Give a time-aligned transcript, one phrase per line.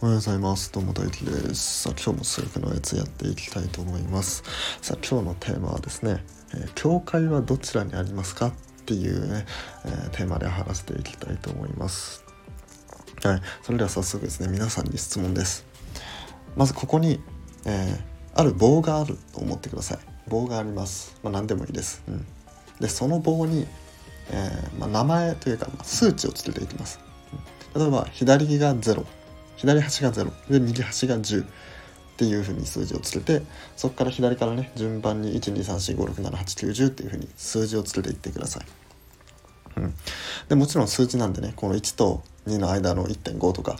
[0.00, 0.70] おはようございます。
[0.70, 1.82] どうも大輝です。
[1.82, 4.44] さあ、今日も数学のやつやっていきたいと思います。
[4.80, 6.24] さあ、今日のテーマはですね、
[6.54, 8.52] えー教会はどちらにありますかっ
[8.86, 9.44] ていうね、
[9.86, 12.22] えーテーマで話していきたいと思います。
[13.24, 15.66] はい、それでは早速ですね、皆さんに質問です。
[16.54, 17.20] まずここに、
[17.66, 19.98] えーある棒があると思ってください。
[20.28, 21.18] 棒があります。
[21.24, 22.04] まあ、何でもいいです。
[22.06, 22.24] うん、
[22.78, 23.66] で、その棒に、
[24.30, 27.00] えまあ、名前というか、ま数値をつけていきます。
[27.74, 29.04] 例えば、左が0。
[29.58, 31.46] 左端が0で右端が10っ
[32.16, 33.42] ていうふうに数字をつけて
[33.76, 38.66] そこから左からね順番に12345678910っていうふうに数字をつけていってください。
[39.76, 39.94] うん、
[40.48, 43.76] でもちろん数字なんでねこの1と2の間の1.5とか、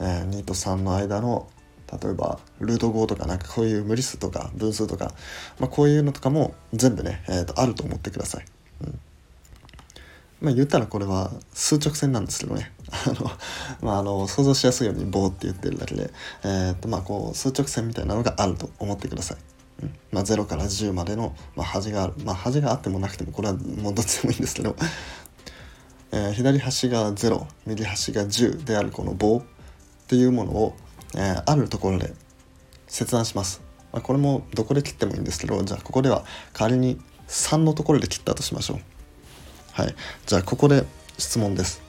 [0.00, 1.48] えー2と3の間の
[1.90, 5.14] 例えばルート5とかなんかこういう無理数とか分数とか、
[5.58, 8.44] まあ、こういうのとかも全部ね、えーとあると思ってください。
[8.82, 9.00] うん
[10.40, 13.30] まあ言ったらこれは数直線なんですけどねあの、
[13.82, 16.10] まあ、あの想像しやすいように棒って言ってるだけで、
[16.44, 19.38] えーとまあ、こう数直線みたいなのがあると思ってください。
[20.10, 24.74] まあ、0から10までの、まあ、端がある、まあ、端があってもなくてもこれはもうどっちでもいいんですけど、
[26.10, 29.42] えー左端が0右端が10であるこの棒っ
[30.08, 30.76] ていうものを、
[31.14, 32.12] えーあるところで
[32.88, 33.60] 切断します。
[33.92, 38.97] まあ、これもどこで切ってもいいんですけどじゃあここでは仮に3のところで切ったとしましょう。
[39.78, 39.94] はい、
[40.26, 40.84] じゃあここで
[41.18, 41.80] 質問です。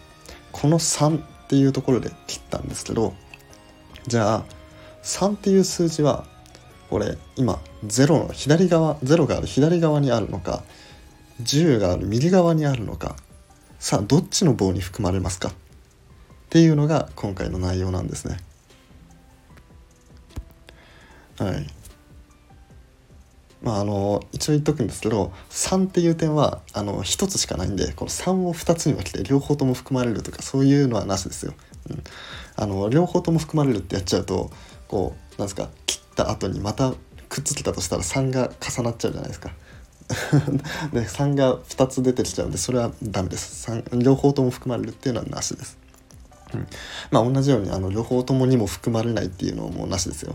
[0.52, 3.16] この3っていうところで切ったんですけど
[4.06, 4.46] じゃあ
[5.02, 6.28] 3っていう数字は
[6.92, 10.64] これ今0の左側0がある左側にあるのか
[11.42, 13.16] 10がある右側にあるのか
[13.80, 15.50] さあどっちの棒に含まれますか？
[15.50, 15.52] っ
[16.52, 18.38] ていうのが今回の内容なんですね。
[21.40, 21.68] はい。
[23.70, 31.54] まああの一応言っとくんですけど3っていう点はあの1つしかないんでこの3を2つに分けて両方とも含まれるとかそういうのはなしですよ。
[31.92, 32.04] うん、
[32.56, 34.50] あの両方とも含まれるってやっちゃうと
[34.88, 36.94] こうなんですか切った後にまた
[37.30, 39.52] くっつけたとしたら3が重なっちゃうじゃないですか。
[40.92, 45.78] で3が2つ出てきちゃうんでそれはダメです3両方とも含まれるっていうのはなしです。
[46.56, 46.68] うん、
[47.12, 50.34] まあ同じようにあの両方ともにも含まれないっていうのもなしですよ。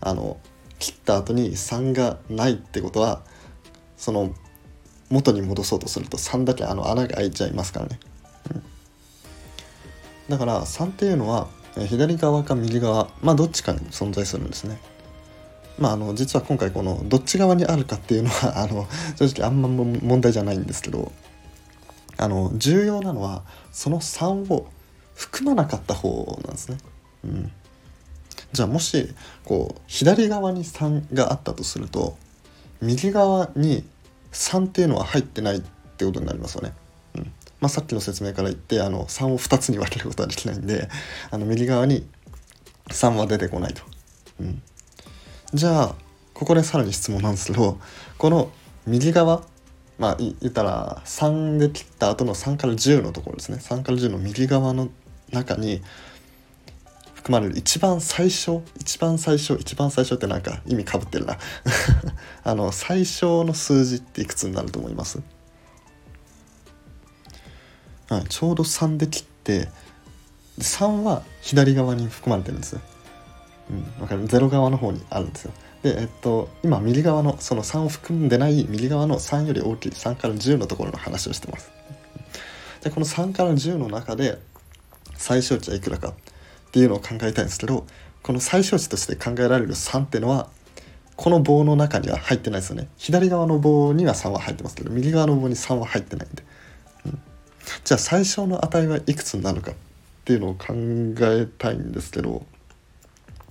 [0.00, 0.38] あの
[0.82, 3.22] 切った後に3がないってことは
[3.96, 4.34] その
[5.10, 8.00] 元に戻そうとすると3だけあの穴が開いちゃいますからね、
[8.52, 8.62] うん。
[10.28, 11.46] だから3っていうのは
[11.86, 14.80] 左側か右側まあどっちかに存在するんですね。
[15.78, 21.12] まああの実は今回このどっち側にあるかっていうのは あの正直あんま問題じゃないんですけど
[22.16, 24.66] あの重要なのはその3を
[25.14, 26.78] 含まなかった方なんですね。
[27.24, 27.52] うん。
[28.52, 29.14] じゃあもし
[29.44, 32.16] こう左側に3があったとすると
[32.80, 33.84] 右側に
[34.32, 35.60] 3っていうのは入ってないっ
[35.96, 36.72] てことになりますよね。
[37.14, 40.88] うんまあ、さっきの説明から言ってあの3を2つに分けることはできないんで
[41.30, 42.06] あの右側に
[42.88, 43.82] 3は出てこないと。
[44.40, 44.62] うん、
[45.54, 45.94] じゃあ
[46.34, 47.78] ここでさらに質問なんですけど
[48.18, 48.50] この
[48.86, 49.42] 右側
[49.98, 54.88] まあ言ったら3で切った後の3から10のところですね3から10の右側の
[55.30, 55.82] 中に
[57.22, 61.38] 含まれる一番最初一番最初一番最初ってなんか意味かぶってるな。
[62.42, 65.20] あの最小の数字っていくつになると思います、
[68.08, 69.68] はい、ちょうど3で切って
[70.58, 72.80] 3は左側に含まれてるんですよ。
[74.00, 75.52] うん、かる？0側の方にあるんですよ。
[75.84, 81.70] でえっと今右側のその3を含んでない右側の3より大きい3から10のところの話をしてます。
[82.82, 84.40] でこの3から10の中で
[85.14, 86.14] 最小値はいくらか。
[86.72, 87.86] っていうのを考えたいんですけど
[88.22, 90.48] この最小値として考えられる3っていうのは
[91.16, 92.88] この棒の中には入ってないですよね。
[92.96, 96.42] 左側の棒には3は入ってますけど右側の棒に3は入ってないんで、
[97.04, 97.18] うん。
[97.84, 99.74] じゃあ最小の値はいくつになるかっ
[100.24, 102.46] ていうのを考えたいんですけど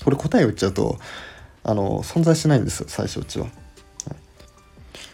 [0.03, 0.97] これ答えを言っちゃうと
[1.63, 3.47] あの存在しないんですよ最小値は。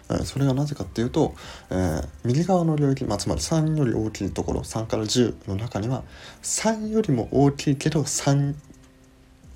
[0.08, 1.36] はいそれがなぜかっていうと、
[1.70, 6.04] えー右側の領域、まあ、つまり3より大きいところ3から10の中には
[6.44, 8.54] 3よりも大きいけど3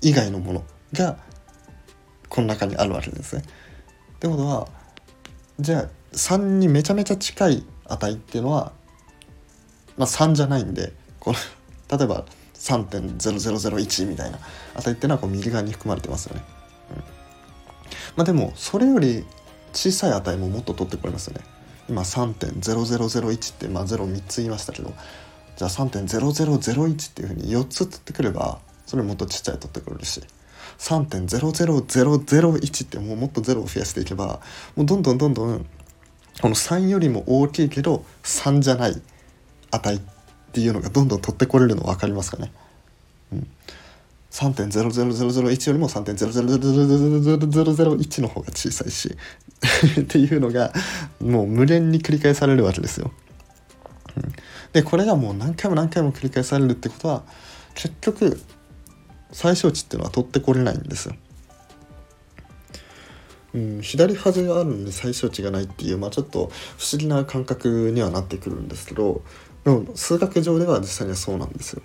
[0.00, 1.18] 以外のものが
[2.28, 3.42] この中にあるわけですね。
[3.42, 4.68] ってことは
[5.60, 8.72] じゃあ3にめちゃめちゃ近い値っていうのは、
[9.96, 14.38] まあ、3じゃないんでこの例えば3.0001みたいな
[14.76, 16.42] 値っていうのはこう右側に含まれてますよね。
[16.96, 17.22] うん
[18.16, 19.24] まあ、でもそれより
[19.72, 21.44] 小さい値ももっと取ってこれますよね。
[21.88, 24.92] 今3.0001って、まあ、03つ言いましたけど
[25.56, 30.22] じゃあ3.0001っていうふうに4つ取ってくればそれもっとちっちゃい取ってくれるし
[30.78, 34.40] 3.00001ってもうもっと0を増やしていけば
[34.76, 35.66] もうどんどんどんどん
[36.40, 39.02] この3よりも大きいけど3じゃない
[39.70, 40.00] 値っ
[40.52, 42.52] ていうのがどんどん取ってこれるの分かりますかね、
[44.32, 49.14] 3.00001よりも3.0000001の方が小さいし
[50.00, 50.72] っていうのが
[51.20, 53.12] もう無限に繰り返されるわけですよ。
[54.72, 57.24] でこれがもう何回も何回も繰り返されるってことは
[57.74, 58.40] 結局
[59.32, 61.14] 最小値っていうのは取ってこれないんですよ。
[63.54, 69.22] うん、左端があるんで最小値がないっていう、まあ、ちょっと不思議な感覚にはなってくるんですけど
[69.64, 71.82] でも数学上では実際にはそうなんですよ。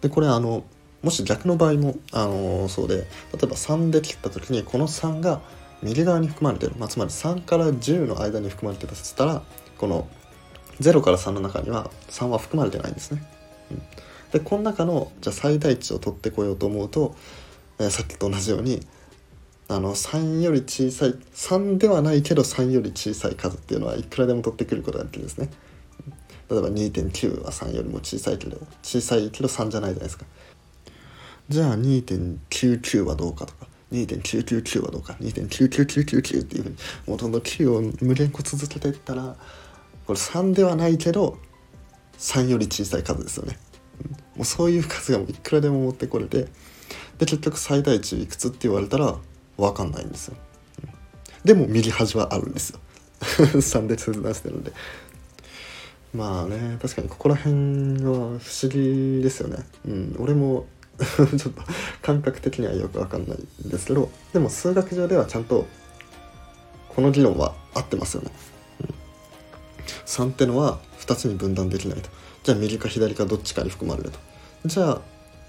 [0.00, 0.62] でこれあの
[1.04, 5.42] もし逆の場合も、あのー、そうで例えば3で切った時にこの3が
[5.82, 9.42] 右側に含まれてる、まあ、つまり3から10の間に含まれてたとしたら
[9.76, 10.08] この
[10.80, 13.22] 0から3の中には3は含まれてないんですね。
[13.70, 13.82] うん、
[14.32, 17.14] でこの中のじゃ最大値を取ってこようと思うと、
[17.78, 18.80] えー、さっきと同じように
[19.68, 25.50] あの3より小さい3ではないけど3より小さい数っていうのはいくらでも取ってくることができるんですね。
[26.50, 30.24] 例えば2.9は3よりも小さいけど小さいけど3じゃないじゃないですか。
[31.48, 36.76] じゃあ2.99はどうかとか2.999はどうか2.99999っていうふうに
[37.06, 39.36] もうどんどん9を無限個続けていったら
[40.06, 41.38] これ3ではないけど
[42.18, 43.58] 3より小さい数ですよね。
[44.36, 46.48] もうそういう数がもういくらでも持ってこれて
[47.18, 49.16] で結局最大値いくつって言われたら
[49.56, 50.36] 分かんないんですよ。
[51.44, 52.80] でも右端はあるんですよ。
[53.20, 54.72] 3で切断してるんで。
[56.14, 59.58] まあね確かにここら辺は不思議ですよね。
[59.86, 60.66] うん、俺も
[61.38, 61.62] ちょっと
[62.02, 65.66] 感覚的にはよくわかんないんですけどでも数学上ではちゃんと
[66.88, 68.30] この議論は合ってますよね。
[68.80, 68.94] うん、
[70.06, 72.08] 3ってのは2つに分断できないと。
[72.44, 74.18] じゃあ右か左かどっちかに含まれると。
[74.66, 75.00] じゃあ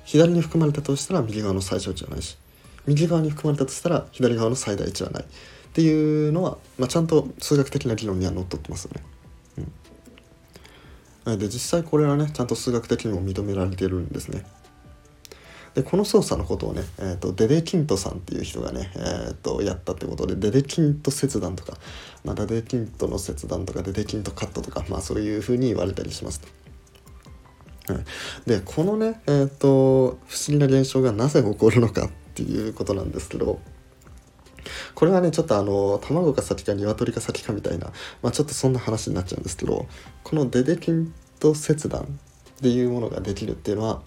[0.06, 2.38] 左に含まれたとしたら右側の最小値はないし
[2.86, 5.26] 右側に含まれたとしたら左側の最大値はないっ
[5.74, 9.04] ていうのは、まあ、ちゃんと数学的な議論にはのっとってますよね。
[11.26, 14.46] うん、で実際これはねちゃんと数学的にも認められてるんですね。
[15.76, 21.78] でこの操作のことをね、えーと、デデキントさんっていう人がね、えーと、やったってことでデデキント切断とか、
[22.24, 26.48] まあ、デデキントの切断とかデデキントカットとか、まあ、そういうふうに言われたりしますと。
[28.48, 29.68] でこのね、えーと、
[30.28, 33.60] 不思議な現象がなぜ起こるのかっていうことなんですけど
[34.96, 37.92] これはねちょっとあの卵が先か鶏が先かみたいな、
[38.24, 39.88] まあ、ちょっとそんな話になっちゃうんですけど
[40.24, 42.06] このデデキント切断っ
[42.62, 44.02] ていうものができるっていうのは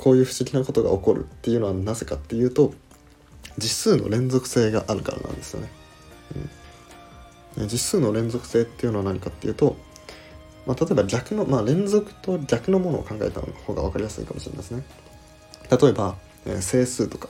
[0.00, 2.72] こういう不思議なことが起こるっていうのはなぜかっていうと
[3.58, 5.68] 実数の連続性があるからなんですよね。
[7.58, 9.76] うん、実数の連続性っていうのは何かっていうと、
[10.66, 14.84] まあ、例えば逆の、まあ、連続と逆のものを考えた方が分かりやすいかもしれないですね。
[15.70, 16.16] 例えば、
[16.46, 17.28] えー、整数とか、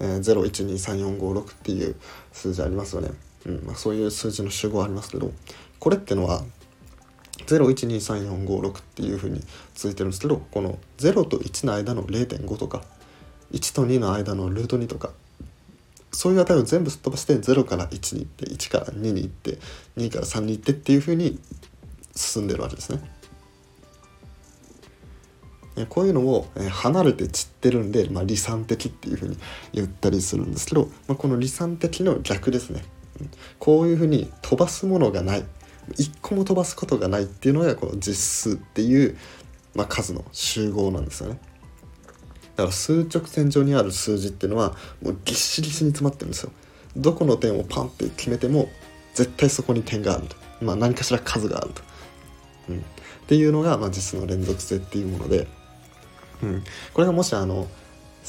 [0.00, 1.94] えー、0123456っていう
[2.32, 3.10] 数字ありますよね。
[3.46, 5.32] うんまあ、そういう数字の集合ありますけど
[5.78, 6.42] これってのは
[7.56, 9.42] 012345っていうふうに
[9.74, 12.82] 続いてるんですけどこの0と1の間の0.5とか
[13.52, 15.10] 1と2の間のルート2とか
[16.12, 19.58] そういう値を全部すっ飛ばして0から1に行って1から2に行って
[19.96, 21.38] 2から3に行ってっていうふうに
[22.14, 23.00] 進んでるわけですね。
[25.88, 29.38] こういうのを離れて散ってるんで、まあ、離散的っていうふうに
[29.72, 32.84] 言ったりするんですけど、まあ、この離散的の逆ですね。
[33.58, 35.44] こういうふうに飛ばすものがない
[35.96, 39.16] 一個も飛ばすことがないっていうのがこの実数っていう、
[39.74, 41.40] まあ、数の集合なんですよね。
[42.56, 46.52] だから数直線上にある数字っていうのはもうぎっしりに詰まってるんですよ。
[46.96, 48.68] どこの点をパンって決めても
[49.14, 50.36] 絶対そこに点があると。
[50.60, 51.82] まあ、何かしら数があると。
[52.68, 52.80] うん、っ
[53.26, 55.48] ていうのが、まあ、実の連続性っていうもので、
[56.42, 57.68] うん、これがもしあの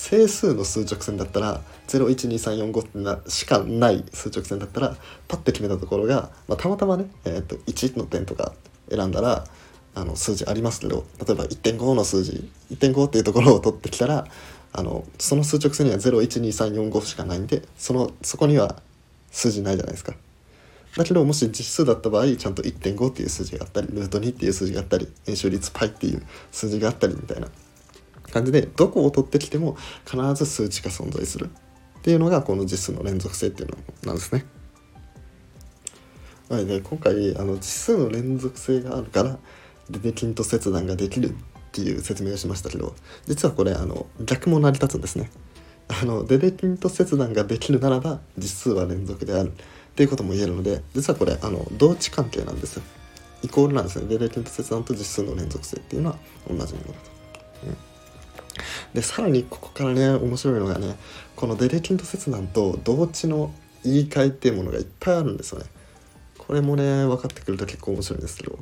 [0.01, 8.53] 整数の数直線だったら01235ってなしかない数直線だったらパッて決めたところが、まあ、たまたまね、えー、と1の点とか
[8.89, 9.45] 選んだら
[9.93, 14.25] あの数字ありますけど例えば1.5の数字1.5っていうところを取ってきたら
[14.73, 18.81] あのその数直線には012345しかないんでそのそこには
[19.29, 20.15] 数字ないじゃないですか。
[20.97, 27.47] だけどもし実数だった場合ちゃんと1.5っていう数字があったりルート2っていう数字があったり円周率 π っていう数字があったりみたいな
[28.31, 31.49] 感じでどこを取ってきても必ず数値が存在する
[31.99, 34.45] っていうのがこの実数の連続性っていうのなんですね。
[36.49, 39.37] はい、で今回あの実数の連続性があるから
[39.89, 41.33] デデキント切断ができるっ
[41.71, 42.93] ていう説明をしましたけど
[43.25, 45.29] 実はこれあの逆も成り立つんですね。
[45.87, 52.83] あのデデキント切断ができるならば実数は連続であるっていうことも言えるので実はこれあの同値関係なんですよ。
[53.43, 54.07] イコールなんですね。
[54.07, 56.17] デデキント切断と実数の連続性っていうのは
[56.49, 57.11] 同じものだと。
[57.67, 57.90] うん
[58.93, 60.95] でさらにここからね面白いのがね
[61.35, 65.65] このデレキント切断と同値の言い換えっていうものがいっぱいあるんですよね。
[66.37, 68.59] これもね分かってくると結構面白いんですけど、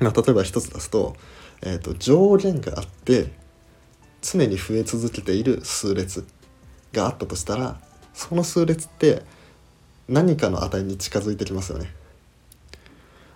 [0.00, 1.14] まあ、例えば一つ出すと,、
[1.62, 3.32] えーと、上限があって
[4.20, 6.26] 常に増え続けている数列
[6.92, 7.80] があったとしたら
[8.14, 9.22] その数列って
[10.08, 11.92] 何かの値に近づいてきますよね。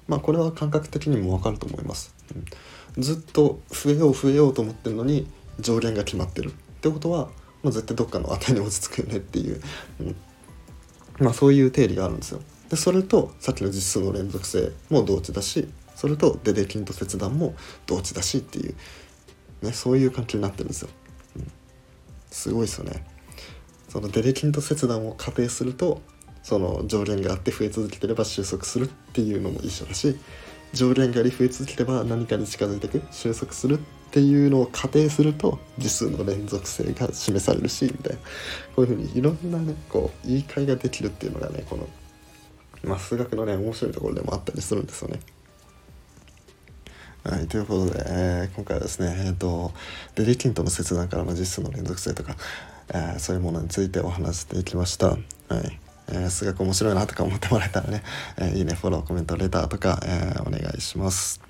[0.09, 2.15] まあこれは感覚的にもわかると思います。
[2.97, 5.27] うん、ずっと増えよう増えようと思ってるのに
[5.61, 7.31] 上限が決まってるってことは、
[7.63, 9.61] まあ、絶対どっかの値に落ち着くよねっていう、
[10.01, 10.17] うん、
[11.19, 12.41] まあそういう定理があるんですよ。
[12.69, 17.55] でそれとさっきの実数の連続性も同値だしそれとデデキンと切断も
[17.87, 18.75] 同値だしっていう、
[19.61, 20.89] ね、そういう関係になってるんですよ。
[21.37, 21.53] うん、
[22.31, 23.05] すごいですよね。
[23.89, 26.01] そのデデキンと切断を仮定すると
[26.43, 30.19] その上限があって増え続けてれば収束するっていうのも一緒だし
[30.73, 33.79] 上限がり増え続ければ何かに近づいていく収束するっ
[34.11, 38.19] ていうのを仮定すると実数の連続性が示されるしみたいな
[38.77, 41.89] こういうふうにいろんなねこう言い換えができるっていうのがねこの、
[42.85, 45.21] まあ、数学のね面白いところでもあったりするんですよね。
[47.25, 49.73] はい、ということで、えー、今回はですね、えーと、
[50.17, 52.37] デリキントの切断からの実数の連続性とか、
[52.89, 55.11] えー、そういうものについてお話していきました。
[55.11, 55.82] はい
[56.13, 58.03] え、数学面白いなとか思ってもらえたらね、
[58.39, 61.41] え、いいねフォローコメントレターとか、え、お願いします。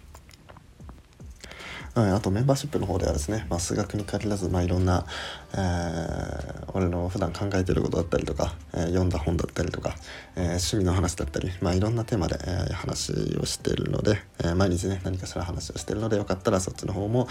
[1.95, 5.05] はい、あとメンバーシップの方ではですね、まあ、数学に限らず、まあ、いろんな、
[5.53, 9.95] えー、俺の普段考えてることだったりとか、えー、読んだ本だったりとか、
[10.35, 17.29] えー、趣味の話だったり、まあ、いろんなテーマで、え、話をしているので、え、毎日ね何かしら話をしているのでよかったらそっちの方も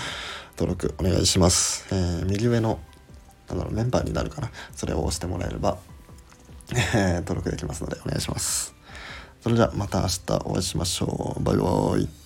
[0.59, 1.87] 登録お願いします。
[1.91, 2.79] え、右上の
[3.49, 5.79] なんだろうメンバーになるかなそれを押してもらえれば、
[7.21, 8.73] 登録できますのでお願いします。
[9.41, 11.43] それじゃあまた明日お会いしましょう。
[11.43, 12.20] バイバイ。